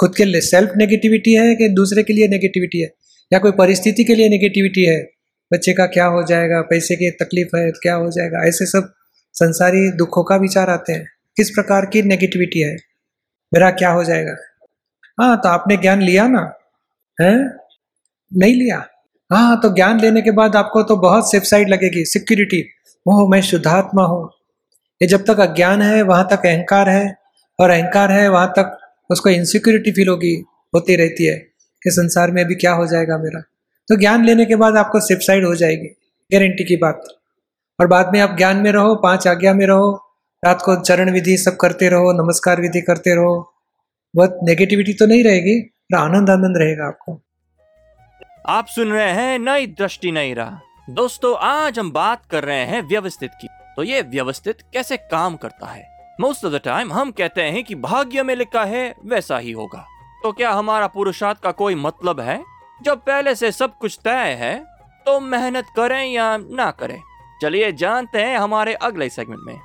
खुद 0.00 0.14
के 0.16 0.24
लिए 0.24 0.40
सेल्फ 0.40 0.72
नेगेटिविटी 0.76 1.34
है 1.34 1.54
कि 1.54 1.68
दूसरे 1.68 2.02
के 2.02 2.12
लिए 2.12 2.28
नेगेटिविटी 2.28 2.80
है? 2.80 2.94
या 3.32 3.38
कोई 3.38 3.52
परिस्थिति 3.52 4.04
के 4.04 4.14
लिए 4.14 4.28
नेगेटिविटी 4.28 4.84
है? 4.84 5.10
बच्चे 5.52 5.72
का 5.72 5.86
क्या 5.86 6.06
हो 6.06 6.22
जाएगा, 6.22 6.60
पैसे 6.60 6.96
की 6.96 7.10
तकलीफ़ 7.10 7.56
है 7.56 7.70
तो 7.70 7.78
क्या 7.82 7.94
हो 7.94 8.10
जाएगा? 8.10 8.44
ऐसे 8.48 8.66
सब 8.66 8.94
संसारी 9.32 9.90
दुखों 9.90 10.24
का 10.24 10.36
विचार 10.36 10.70
आते 10.70 10.92
हैं। 10.92 11.08
किस 11.36 11.50
प्रकार 11.50 11.86
की 11.86 12.02
नेगेटिविटी 12.02 12.60
है? 12.60 12.76
मेरा 13.54 13.70
क्या 13.70 13.90
हो 13.90 14.04
जाएगा? 14.04 14.36
हाँ 15.20 15.36
तो 15.36 15.48
आपने 15.48 15.76
ज्ञान 15.76 16.02
लिया 16.02 16.28
ना? 16.28 16.52
है? 17.20 17.44
नहीं 18.36 18.54
लिया? 18.54 18.86
हाँ 19.32 19.60
तो 19.60 19.74
ज्ञान 19.74 20.00
लेने 20.00 20.22
के 20.22 20.30
बाद 20.30 20.56
आपको 20.56 20.82
तो 20.82 20.96
बहुत 20.96 21.30
सेफ़ 21.30 21.44
साइड 21.44 21.68
लगेगी 21.68 22.04
सिक्योरिटी 22.04 22.64
ओह, 23.08 23.30
मैं 23.30 23.42
शुद्धात्मा 23.42 24.02
हूँ। 24.02 24.30
ये 25.02 25.08
जब 25.08 25.24
तक 25.24 25.40
अज्ञान 25.40 25.82
है, 25.82 26.02
वहाँ 26.02 26.28
तक 26.30 26.46
अहंकार 26.46 26.88
है, 26.88 27.16
और 27.60 27.70
अहंकार 27.70 28.12
है, 28.12 28.28
वहाँ 28.28 28.52
तक 28.58 28.78
उसको 29.10 29.30
इनसिक्योरिटी 29.30 29.92
फील 29.92 30.08
होगी, 30.08 30.44
होती 30.74 30.96
रहती 30.96 31.24
है 31.24 31.36
कि 31.82 31.90
संसार 31.90 32.30
में 32.30 32.44
अभी 32.44 32.54
क्या 32.54 32.72
हो 32.72 32.86
जाएगा 32.86 33.18
मेरा? 33.18 33.42
तो 33.88 33.96
ज्ञान 33.96 34.24
लेने 34.24 34.46
के 34.46 34.56
बाद 34.56 34.76
आपको 34.76 35.00
सिपसाइड 35.00 35.44
हो 35.44 35.54
जाएगी 35.54 35.86
गारंटी 36.32 36.64
की 36.64 36.76
बात। 36.76 37.04
और 37.80 37.86
बाद 37.86 38.12
में 38.12 38.20
आप 38.20 38.36
ज्ञान 38.36 38.56
में 38.56 38.72
रहो, 38.72 38.94
पाँच 38.94 39.28
आज्ञा 39.28 39.54
में 39.54 39.66
रहो, 39.66 40.10
रात 40.44 40.62
को 40.62 40.80
चरण 40.80 41.10
विधि 41.10 41.36
सब 41.36 41.56
करते 41.56 41.88
रहो, 41.88 42.12
नमस्कार 42.12 42.60
विधि 42.60 42.80
करते 42.80 43.14
रहो, 43.14 43.54
बहुत 44.16 44.38
नेगेटिविटी 44.42 44.92
तो 44.92 45.06
नहीं 45.06 45.24
रहेगी, 45.24 45.60
पर 45.60 45.96
आनंद 45.96 46.30
आनंद 46.30 46.56
रहेगा 46.56 46.86
आपको। 46.86 47.20
आप 48.46 48.66
सुन 48.66 48.92
रहे 48.92 49.10
हैं 49.10 49.38
नई 49.38 49.66
दृष्टि 49.66 50.12
नहीं 50.12 50.34
रहा। 50.34 50.60
दोस्तों, 50.90 51.36
आज 51.36 51.78
हम 51.78 51.92
बात 51.92 52.26
कर 52.30 52.44
रहे 52.44 52.64
हैं 52.64 52.82
व्यवस्थित 52.82 53.30
की। 53.40 53.48
तो 53.76 53.82
ये 53.82 54.02
व्यवस्थित 54.02 54.56
कैसे 54.72 54.96
काम 54.96 55.36
करता 55.36 55.66
है? 55.66 55.88
मोस्ट 56.20 56.44
ऑफ़ 56.44 56.52
द 56.52 56.56
टाइम 56.56 56.92
हम 56.92 57.10
कहते 57.10 57.42
हैं 57.42 57.64
कि 57.64 57.74
भाग्य 57.74 58.22
में 58.22 58.36
लिखा 58.36 58.64
है, 58.64 58.94
वैसा 59.04 59.38
ही 59.38 59.52
होगा। 59.52 59.86
तो 60.22 60.32
क्या 60.32 60.50
हमारा 60.50 60.86
पुरुषार्थ 60.86 61.38
का 61.40 61.50
कोई 61.50 61.74
मतलब 61.74 62.20
है? 62.20 62.53
जब 62.84 62.98
पहले 62.98 63.34
से 63.34 63.50
सब 63.52 63.72
कुछ 63.80 63.98
तय 64.04 64.36
है 64.40 64.54
तो 65.06 65.18
मेहनत 65.20 65.64
करें 65.76 66.12
या 66.12 66.36
ना 66.36 66.70
करें। 66.70 66.98
चलिए 67.42 67.72
जानते 67.72 68.18
हैं 68.18 68.38
हमारे 68.38 68.74
अगले 68.74 69.08
सेगमेंट 69.08 69.40
में। 69.44 69.56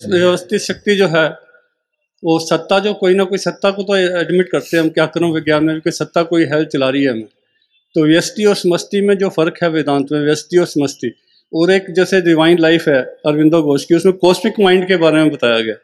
व्यवस्थित 0.00 0.60
शक्ति 0.60 0.94
जो 0.96 1.08
है, 1.08 1.28
वो 2.24 2.38
सत्ता 2.38 2.78
जो, 2.78 2.94
कोई 2.94 3.14
ना 3.14 3.24
कोई 3.24 3.38
सत्ता 3.38 3.70
को 3.70 3.82
तो 3.82 3.96
एडमिट 3.96 4.48
करते 4.52 4.76
हैं, 4.76 4.84
हम 4.84 4.90
क्या 4.90 5.06
करूँ 5.06 5.32
विज्ञान 5.34 5.64
में 5.64 5.80
कि 5.80 5.90
सत्ता 5.90 6.22
कोई 6.22 6.44
है, 6.44 6.64
चला 6.64 6.88
रही 6.88 7.02
है 7.04 7.10
हमें। 7.10 7.28
तो 7.94 8.06
व्यस्ति 8.06 8.44
और 8.44 8.54
समस्ती 8.54 9.00
में 9.00 9.16
जो 9.18 9.28
फ़र्क 9.28 9.54
है 9.62 9.68
वेदांत 9.68 10.12
में 10.12 10.20
व्यस्ति 10.20 10.56
और 10.56 10.66
समस्ती 10.66 11.12
और 11.52 11.70
एक 11.70 11.90
जैसे 11.90 12.20
डिवाइन 12.20 12.58
लाइफ 12.58 12.88
है, 12.88 13.02
अरविंदो 13.26 13.62
घोष 13.62 13.84
की, 13.84 13.94
उसमें 13.94 14.14
कॉस्मिक 14.16 14.60
माइंड 14.60 14.86
के 14.88 14.96
बारे 14.96 15.16
में 15.16 15.30
बताया 15.30 15.60
गया। 15.60 15.74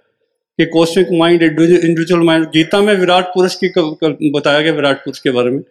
कि 0.59 0.65
cosmic 0.67 1.09
mind 1.13 1.43
individual 1.43 2.23
mind 2.23 2.45
Gita 2.47 2.81
में 2.81 2.95
विराट 2.95 3.25
पुरुष 3.27 3.57
की 3.65 4.31
बताया 4.31 4.61
गया 4.61 4.73
विराट 4.73 4.97
पुरुष 4.97 5.19
के 5.19 5.31
बारे 5.31 5.51
में। 5.51 5.63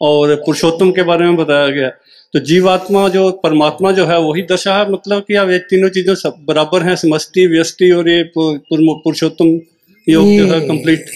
और 0.00 0.34
पुरुषोत्तम 0.36 0.90
के 0.90 1.02
बारे 1.02 1.24
में 1.24 1.36
बताया 1.36 1.68
गया। 1.68 1.88
तो 2.34 2.38
जीवात्मा 2.40 3.08
जो 3.08 3.30
परमात्मा 3.42 3.90
जो 3.92 4.04
है 4.06 4.18
वही 4.20 4.42
दशा 4.50 4.76
है 4.78 4.90
मतलब 4.92 5.22
कि 5.28 5.34
अब 5.34 5.50
ये 5.50 5.58
तीनों 5.70 5.88
चीज़ें 5.88 6.14
सब 6.16 6.44
बराबर 6.48 6.82
हैं 6.82 6.94
समष्टि 6.96 7.46
व्यष्टि 7.46 7.90
और 7.90 8.08
ये 8.08 8.22
पुरुषोत्तम 8.36 9.58
योग 10.06 10.26
जो 10.28 10.46
है 10.46 10.60
कंप्लीट 10.68 11.10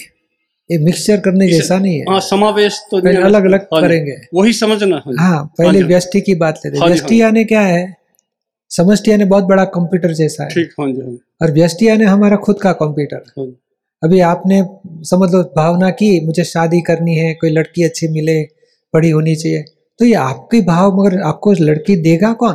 ये 0.69 0.77
मिक्सचर 0.79 1.17
करने 1.19 1.47
जैसा 1.49 1.77
नहीं 1.79 1.95
है। 1.95 2.05
हाँ 2.09 2.19
समावेश 2.21 2.79
तो 2.91 3.01
पहले 3.01 3.21
अलग 3.21 3.45
अलग 3.45 3.67
हाँ 3.73 3.81
करेंगे। 3.81 4.15
वही 4.33 4.53
समझना 4.53 4.95
है। 4.97 5.15
हाँ 5.19 5.43
पहले 5.57 5.81
व्यष्टि 5.83 6.21
की 6.21 6.35
बात 6.35 6.59
लेते 6.65 6.77
हाँ। 6.77 6.87
व्यष्टि 6.87 7.21
यानी 7.21 7.43
क्या 7.45 7.61
है? 7.61 7.85
समष्टि 8.71 9.11
यानी 9.11 9.25
बहुत 9.25 9.43
बड़ा 9.43 9.65
कंप्यूटर 9.73 10.13
जैसा 10.13 10.43
है। 10.43 10.49
ठीक 10.49 10.73
हाँ 10.79 10.87
जी 10.91 11.01
हाँ 11.01 11.17
और 11.41 11.51
व्यष्टि 11.51 11.87
यानी 11.87 12.03
हमारा 12.05 12.37
खुद 12.37 12.61
का 12.61 12.71
कंप्यूटर 12.73 13.23
हाँ 13.37 13.45
अभी 14.01 14.19
आपने 14.27 14.61
समझ 15.05 15.29
लो 15.31 15.41
भावना 15.55 15.89
की 15.91 16.19
मुझे 16.25 16.43
शादी 16.45 16.81
करनी 16.81 17.15
है 17.15 17.33
कोई 17.33 17.49
लड़की 17.49 17.83
अच्छी 17.83 18.07
मिले 18.07 18.41
बड़ी 18.93 19.09
होनी 19.09 19.35
चाहिए। 19.35 19.63
तो 19.99 20.05
ये 20.05 20.13
आपके 20.13 20.61
भाव, 20.61 21.01
मगर 21.01 21.21
आपको 21.21 21.51
लड़की 21.51 21.95
देगा 21.95 22.33
कौन? 22.33 22.53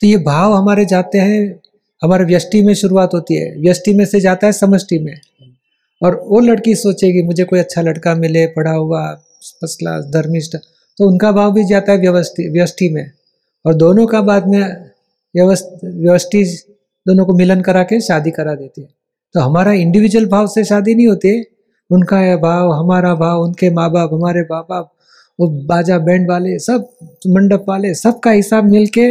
तो 0.00 0.06
ये 0.06 0.16
भाव 0.16 0.52
हमारे 0.52 0.84
जाते 0.84 1.18
हैं, 1.18 1.60
हमारे 2.02 2.24
व्यष्टि 2.24 2.62
में 2.62 2.74
शुरुआत 2.74 3.14
होती 3.14 3.34
है। 3.34 3.56
व्यष्टि 3.58 3.94
में 3.94 4.04
से 4.04 4.20
जाता 4.20 4.46
है 4.46 4.52
समष्टि 4.52 4.98
में। 4.98 5.14
और 6.02 6.24
वो 6.26 6.40
लड़की 6.40 6.74
सोचेगी, 6.74 7.22
मुझे 7.22 7.44
कोई 7.44 7.58
अच्छा 7.58 7.82
लड़का 7.82 8.14
मिले, 8.14 8.46
पढ़ा 8.46 8.72
हुआ 8.72 9.06
फ़र्स्ट 9.14 9.78
क्लास 9.78 10.04
धर्मिष्ठ 10.04 10.56
तो 10.98 11.08
उनका 11.08 11.32
भाव 11.32 11.52
भी 11.52 11.64
जाता 11.64 11.92
है 11.92 11.98
व्यवस्थी, 11.98 12.48
व्यष्टि 12.48 12.88
में। 12.88 13.10
और 13.66 13.74
दोनों 13.74 14.06
का 14.06 14.20
बाद 14.20 14.46
में 14.46 14.60
व्यवस्थि 15.36 16.44
दोनों 17.06 17.24
को 17.26 17.34
मिलन 17.34 17.60
करा 17.60 17.82
के 17.82 18.00
शादी 18.00 18.30
करा 18.30 18.54
देती 18.54 18.80
है। 18.80 18.88
तो 19.34 19.40
हमारा 19.40 19.72
इंडिविजुअल 19.72 20.26
भाव 20.26 20.46
से 20.46 20.64
शादी 20.64 20.94
नहीं 20.94 21.06
होती। 21.06 21.42
उनका 21.90 22.36
भाव, 22.36 22.72
हमारा 22.72 23.14
भाव, 23.14 23.42
उनके 23.42 23.70
माँ 23.70 23.90
बाप 23.90 24.10
हमारे 24.12 24.40
माँ 24.40 24.66
बाप 24.70 24.92
वो 25.42 25.48
बाजा 25.66 25.98
बैंड 25.98 26.30
वाले 26.30 26.58
सब 26.58 26.88
मंडप 27.28 27.64
वाले 27.68 27.94
सबका 27.94 28.30
हिसाब 28.30 28.64
मिल 28.64 28.86
के 28.98 29.06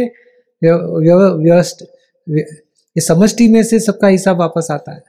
व्यवस्थ 0.62 1.84
ये 2.26 3.00
समष्टि 3.00 3.48
में 3.48 3.62
से 3.62 3.80
सबका 3.80 4.08
हिसाब 4.08 4.38
वापस 4.38 4.68
आता 4.70 4.92
है। 4.92 5.02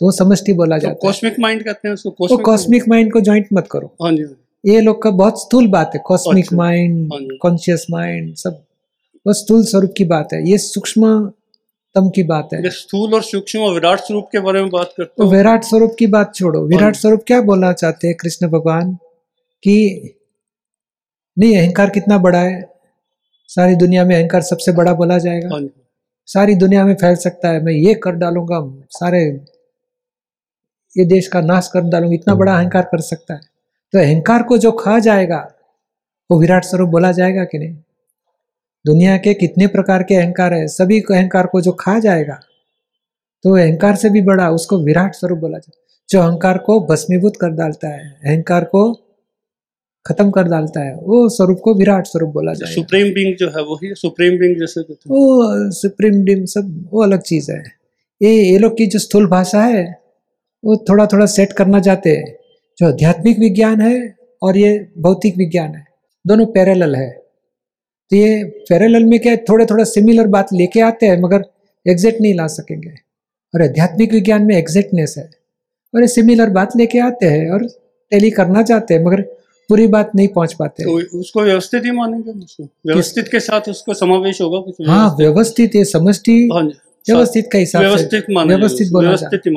तो 0.00 0.10
समष्टि 0.10 0.52
बोला 0.52 0.78
तो 0.78 0.82
जाता 0.82 0.94
कॉस्मिक 1.02 1.34
माइंड 1.40 1.62
कहते 1.64 1.88
हैं 1.88 1.94
उसको 1.94 2.10
है 2.10 2.28
तो 2.28 2.36
कॉस्मिक 2.42 2.88
माइंड 2.88 3.12
को 3.12 3.20
ज्वाइंट 3.20 3.46
मत 3.52 3.68
करो। 3.70 3.94
हाँ 4.02 4.12
जी 4.12 4.24
ये 4.64 4.80
लोग 4.80 5.02
का 5.02 5.10
बहुत 5.12 5.40
स्थूल 5.40 5.66
बात 5.68 5.90
है 5.94 6.00
कॉस्मिक। 6.06 6.52
माइंड 6.52 7.12
हाँ 7.12 7.20
कॉन्शियस 7.42 7.86
माइंड 7.90 8.34
सब। 8.36 8.62
बस 9.26 9.36
स्थूल 9.36 9.64
स्वरूप 9.64 9.94
की 9.96 10.04
बात 10.06 10.32
है। 10.32 10.48
ये 10.50 10.58
सूक्ष्मतम 10.58 12.08
की 12.08 12.22
बात 12.24 12.48
है। 12.54 12.70
स्थूल 12.70 13.14
और 13.14 13.22
सूक्ष्म 13.22 13.60
और 13.60 13.74
विराट 13.74 14.00
स्वरूप 14.00 14.28
के 14.32 14.40
बारे 14.40 14.60
में 14.60 14.70
बात 14.70 14.92
करते 14.96 15.14
तो 15.18 15.24
हो। 15.24 15.30
विराट 15.30 15.64
स्वरूप 15.64 15.94
की 15.98 16.06
बात 16.08 16.34
छोड़ो। 16.34 16.66
विराट 16.66 16.96
स्वरूप 16.96 17.22
क्या 17.26 17.40
बोलना 17.42 17.72
चाहते 17.74 18.08
हैं 18.08 18.16
कृष्ण 18.16 18.48
भगवान? 18.48 18.94
कि 19.64 20.14
नहीं 21.36 21.56
अहंकार 21.58 21.90
कितना 21.90 22.18
बड़ा 22.18 22.38
है? 22.38 22.60
सारी 23.48 23.74
दुनिया 23.76 24.04
में 24.04 24.14
अहंकार 24.16 24.42
सबसे 24.42 24.72
बड़ा 24.72 24.92
बोला 24.92 25.18
जाएगा। 25.18 25.48
हाँ 25.54 25.68
सारी 26.28 26.54
दुनिया 26.54 26.84
में 26.84 26.94
फैल 26.94 27.16
सकता 27.16 27.48
है। 27.48 27.62
मैं 27.64 27.72
ये 27.72 27.94
कर 27.94 28.12
डालूँगा 28.12 28.60
सारे 28.90 29.22
ये 30.96 31.04
देश 31.04 31.28
का 31.28 31.40
नाश 31.40 31.70
कर 31.72 31.80
डालूँगा 31.80 32.14
इतना 32.14 32.34
बड़ा 32.34 32.56
अहंकार 32.56 32.82
कर 32.82 33.00
सकता 33.00 33.34
है। 33.34 33.40
तो 33.92 33.98
अहंकार 33.98 34.42
को 34.42 34.58
जो 34.58 34.72
खा 34.72 34.98
जाएगा 34.98 35.38
वो 36.30 36.40
विराट 36.40 36.64
स्वरूप 36.64 36.88
बोला 36.88 37.12
जाएगा 37.12 37.44
कि 37.44 37.58
नहीं? 37.58 37.76
दुनिया 38.86 39.16
के 39.16 39.34
कितने 39.34 39.66
प्रकार 39.66 40.02
के 40.02 40.14
अहंकार 40.14 40.54
है 40.54 40.66
सभी 40.68 41.00
अहंकार 41.00 41.46
को 41.46 41.60
जो 41.60 41.72
खा 41.72 41.98
जाएगा 41.98 42.40
तो 43.44 43.56
अहंकार 43.56 43.96
से 43.96 44.10
भी 44.10 44.20
बड़ा 44.22 44.50
उसको 44.50 44.78
विराट 44.78 45.14
स्वरूप 45.14 45.38
बोला 45.38 45.58
जाए 45.58 45.80
जो 46.10 46.20
अहंकार 46.20 46.58
को 46.58 46.80
भस्मीभूत 46.80 47.36
कर 47.40 47.48
डालता 47.48 47.88
है 47.88 48.10
अहंकार 48.24 48.64
को 48.64 48.82
खत्म 50.06 50.30
कर 50.30 50.42
डालता 50.44 50.80
है। 50.80 50.94
वो 50.94 51.28
स्वरूप 51.28 51.60
को 51.60 51.74
विराट 51.74 52.06
स्वरूप 52.06 52.30
बोला 52.30 52.52
जाए 52.54 52.72
सुप्रीम 52.72 53.12
बीइंग 53.14 53.36
जो 53.36 53.48
है 53.48 53.62
वही 53.64 53.94
सुप्रीम 53.94 54.38
बीइंग 54.38 54.56
जैसे 54.56 54.80
वो 54.80 55.70
सुप्रीम 55.72 56.22
डिम 56.24 56.44
सब 56.44 56.88
वो 56.92 57.02
अलग 57.02 57.22
चीज़ 57.22 57.50
है। 57.52 57.62
ये 58.20 58.32
ये 58.34 58.58
लोग 58.58 58.76
की 58.78 58.86
जो 58.86 58.98
स्थूल 58.98 59.26
भाषा 59.28 59.62
है 59.62 59.84
वो 60.64 60.76
थोड़ा 60.88 61.06
थोड़ा 61.06 61.26
सेट 61.26 61.52
करना 61.52 61.80
चाहते 61.80 62.10
हैं। 62.10 62.34
जो 62.78 62.86
आध्यात्मिक 62.86 63.38
विज्ञान 63.38 63.80
है 63.80 64.14
और 64.42 64.56
ये 64.56 64.88
भौतिक 64.98 65.36
विज्ञान 65.36 65.74
है 65.74 65.84
दोनों 66.24 66.46
पैरेलल 66.46 66.94
है। 66.96 67.10
तो 68.10 68.16
ये 68.16 68.44
पैरेलल 68.68 69.04
में 69.04 69.18
क्या 69.20 69.36
थोड़े 69.48 69.66
थोड़ा 69.66 69.84
सिमिलर 69.84 70.26
बात 70.26 70.52
लेके 70.52 70.80
आते 70.80 71.06
हैं 71.06 71.20
मगर 71.20 71.44
एग्जैक्ट 71.86 72.20
नहीं 72.20 72.34
ला 72.34 72.46
सकेंगे। 72.46 72.90
और 73.54 73.62
आध्यात्मिक 73.62 74.12
विज्ञान 74.12 74.42
में 74.42 74.56
एग्जैक्टनेस 74.56 75.14
है। 75.18 75.28
और 75.94 76.00
ये 76.00 76.08
सिमिलर 76.08 76.50
बात 76.50 76.76
लेके 76.76 76.98
आते 76.98 77.26
हैं 77.26 77.50
और 77.50 77.66
टेली 78.12 78.30
करना 78.30 78.62
चाहते 78.62 78.94
हैं 78.94 79.04
मगर 79.04 79.24
पूरी 79.70 79.86
बात 79.86 80.10
नहीं 80.16 80.28
पहुँच 80.28 80.52
पाते। 80.54 80.84
तो 80.84 81.18
उसको 81.18 81.42
व्यवस्थित 81.42 81.84
ही 81.84 81.90
मानेंगे 81.92 82.32
व्यवस्थित 82.86 83.28
के 83.28 83.40
साथ 83.40 83.68
उसको 83.68 83.94
समावेश 83.94 84.40
होगा 84.40 84.60
कुछ 84.62 84.88
हाँ 84.88 85.08
व्यवस्थित 85.18 85.74
है 85.74 85.84
समष्टि 85.86 86.36
हाँ 86.52 86.62
व्यवस्थित 86.62 87.48
का 87.52 87.58
हिसाब 87.58 87.82
व्यवस्थित 87.82 88.26
माना 88.30 88.56
व्यवस्थित 88.56 88.92
व्यवस्थित 88.94 89.46
ही 89.46 89.52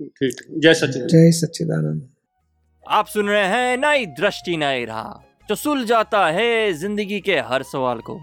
ठीक 0.00 0.40
जय 0.58 0.74
सचिन 0.74 1.06
जय 1.08 1.30
सच्चिदानंद। 1.32 2.08
आप 2.86 3.06
सुन 3.06 3.28
रहे 3.28 3.46
हैं 3.46 3.76
नई 3.78 4.06
दृष्टि 4.18 4.56
नई 4.56 4.84
राह 4.84 5.12
जो 5.48 5.54
सुल 5.56 5.84
जाता 5.84 6.26
है 6.28 6.72
ज़िंदगी 6.74 7.20
के 7.20 7.38
हर 7.42 7.62
सवाल 7.64 7.98
को। 8.00 8.14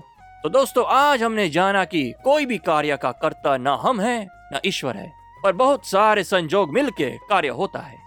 तो 0.43 0.49
दोस्तों 0.49 0.83
आज 0.87 1.23
हमने 1.23 1.47
जाना 1.49 1.83
कि 1.85 2.03
कोई 2.23 2.45
भी 2.45 2.57
कार्य 2.65 2.97
का 2.97 3.11
कर्ता 3.21 3.55
न 3.57 3.77
हम 3.81 4.01
है 4.01 4.19
न 4.53 4.59
ईश्वर 4.65 4.97
है 4.97 5.11
पर 5.43 5.53
बहुत 5.53 5.85
सारे 5.85 6.23
संजोग 6.23 6.73
मिलके 6.73 7.09
कार्य 7.29 7.49
होता 7.53 7.79
है 7.79 7.97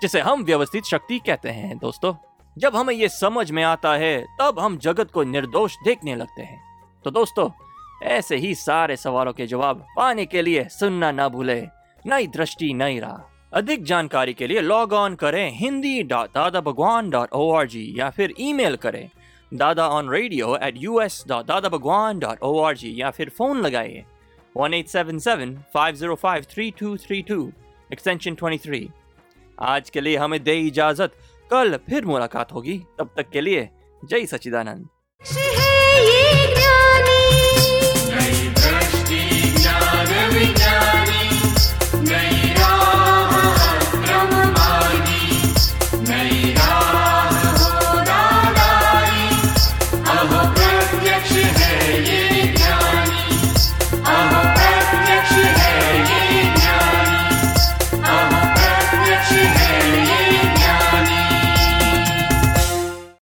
जिसे 0.00 0.20
हम 0.20 0.44
व्यवस्थित 0.44 0.84
शक्ति 0.84 1.18
कहते 1.26 1.48
हैं 1.50 1.76
दोस्तों। 1.78 2.12
जब 2.58 2.76
हमें 2.76 2.94
ये 2.94 3.08
समझ 3.08 3.50
में 3.50 3.62
आता 3.62 3.92
है, 3.94 4.20
तब 4.40 4.58
हम 4.58 4.76
जगत 4.78 5.10
को 5.10 5.22
निर्दोष 5.24 5.74
देखने 5.84 6.14
लगते 6.16 6.42
हैं। 6.42 6.60
तो 7.04 7.10
दोस्तों, 7.10 7.48
ऐसे 8.02 8.36
ही 8.36 8.54
सारे 8.54 8.96
सवालों 8.96 9.32
के 9.32 9.46
जवाब 9.46 9.84
पाने 9.96 10.24
के 10.26 10.42
लिए 10.42 10.64
सुनना 10.70 11.10
ना 11.12 11.28
भूले। 11.28 11.60
नई 12.06 12.26
दृष्टि, 12.26 12.72
नई 12.74 12.98
राह। 12.98 13.56
अधिक 13.58 13.84
जानकारी 13.84 14.34
के 14.34 14.46
लिए 14.46 14.60
लॉग 14.60 14.92
ऑन 14.92 15.14
करें 15.14 15.50
Hindi 15.58 16.02
dot 16.02 16.30
Dada 16.30 16.60
Bhagwan 16.60 17.10
dot 17.10 17.32
O 17.32 17.50
R 17.52 17.66
G 17.66 17.92
या 17.96 18.10
फिर 18.10 18.34
ईमेल 18.40 18.76
करें 18.76 19.08
Dada 19.52 19.86
on 19.88 20.10
radio 20.10 20.56
at 20.56 20.74
U 20.78 21.00
S 21.00 21.22
dot 21.28 21.46
Dada 21.46 21.68
Bhagwan 21.68 22.18
dot 22.18 22.42
O 22.42 22.58
R 22.62 22.76
G 22.76 22.94
या 23.00 23.10
फिर 23.10 23.28
फ़ोन 23.38 23.60
लगाइए 23.60 24.04
one 24.56 24.74
eight 24.74 24.88
seven 24.88 25.18
seven 25.18 25.56
five 25.74 25.94
zero 25.94 26.14
five 26.14 26.44
three 26.50 26.70
two 26.80 26.96
three 26.96 27.22
two 27.22 27.40
extension 27.92 28.34
twenty 28.34 28.58
three 28.68 28.88
आज 29.58 29.90
के 29.90 30.00
लिए 30.00 30.16
हमें 30.16 30.42
दे 30.44 30.58
इजाज़त। 30.60 31.14
कल 31.50 31.76
फिर 31.88 32.04
मुलाकात 32.06 32.52
होगी 32.52 32.78
तब 32.98 33.10
तक 33.16 33.30
के 33.30 33.40
लिए 33.40 33.68
जय 34.02 34.26
सचिदानंद 34.26 34.88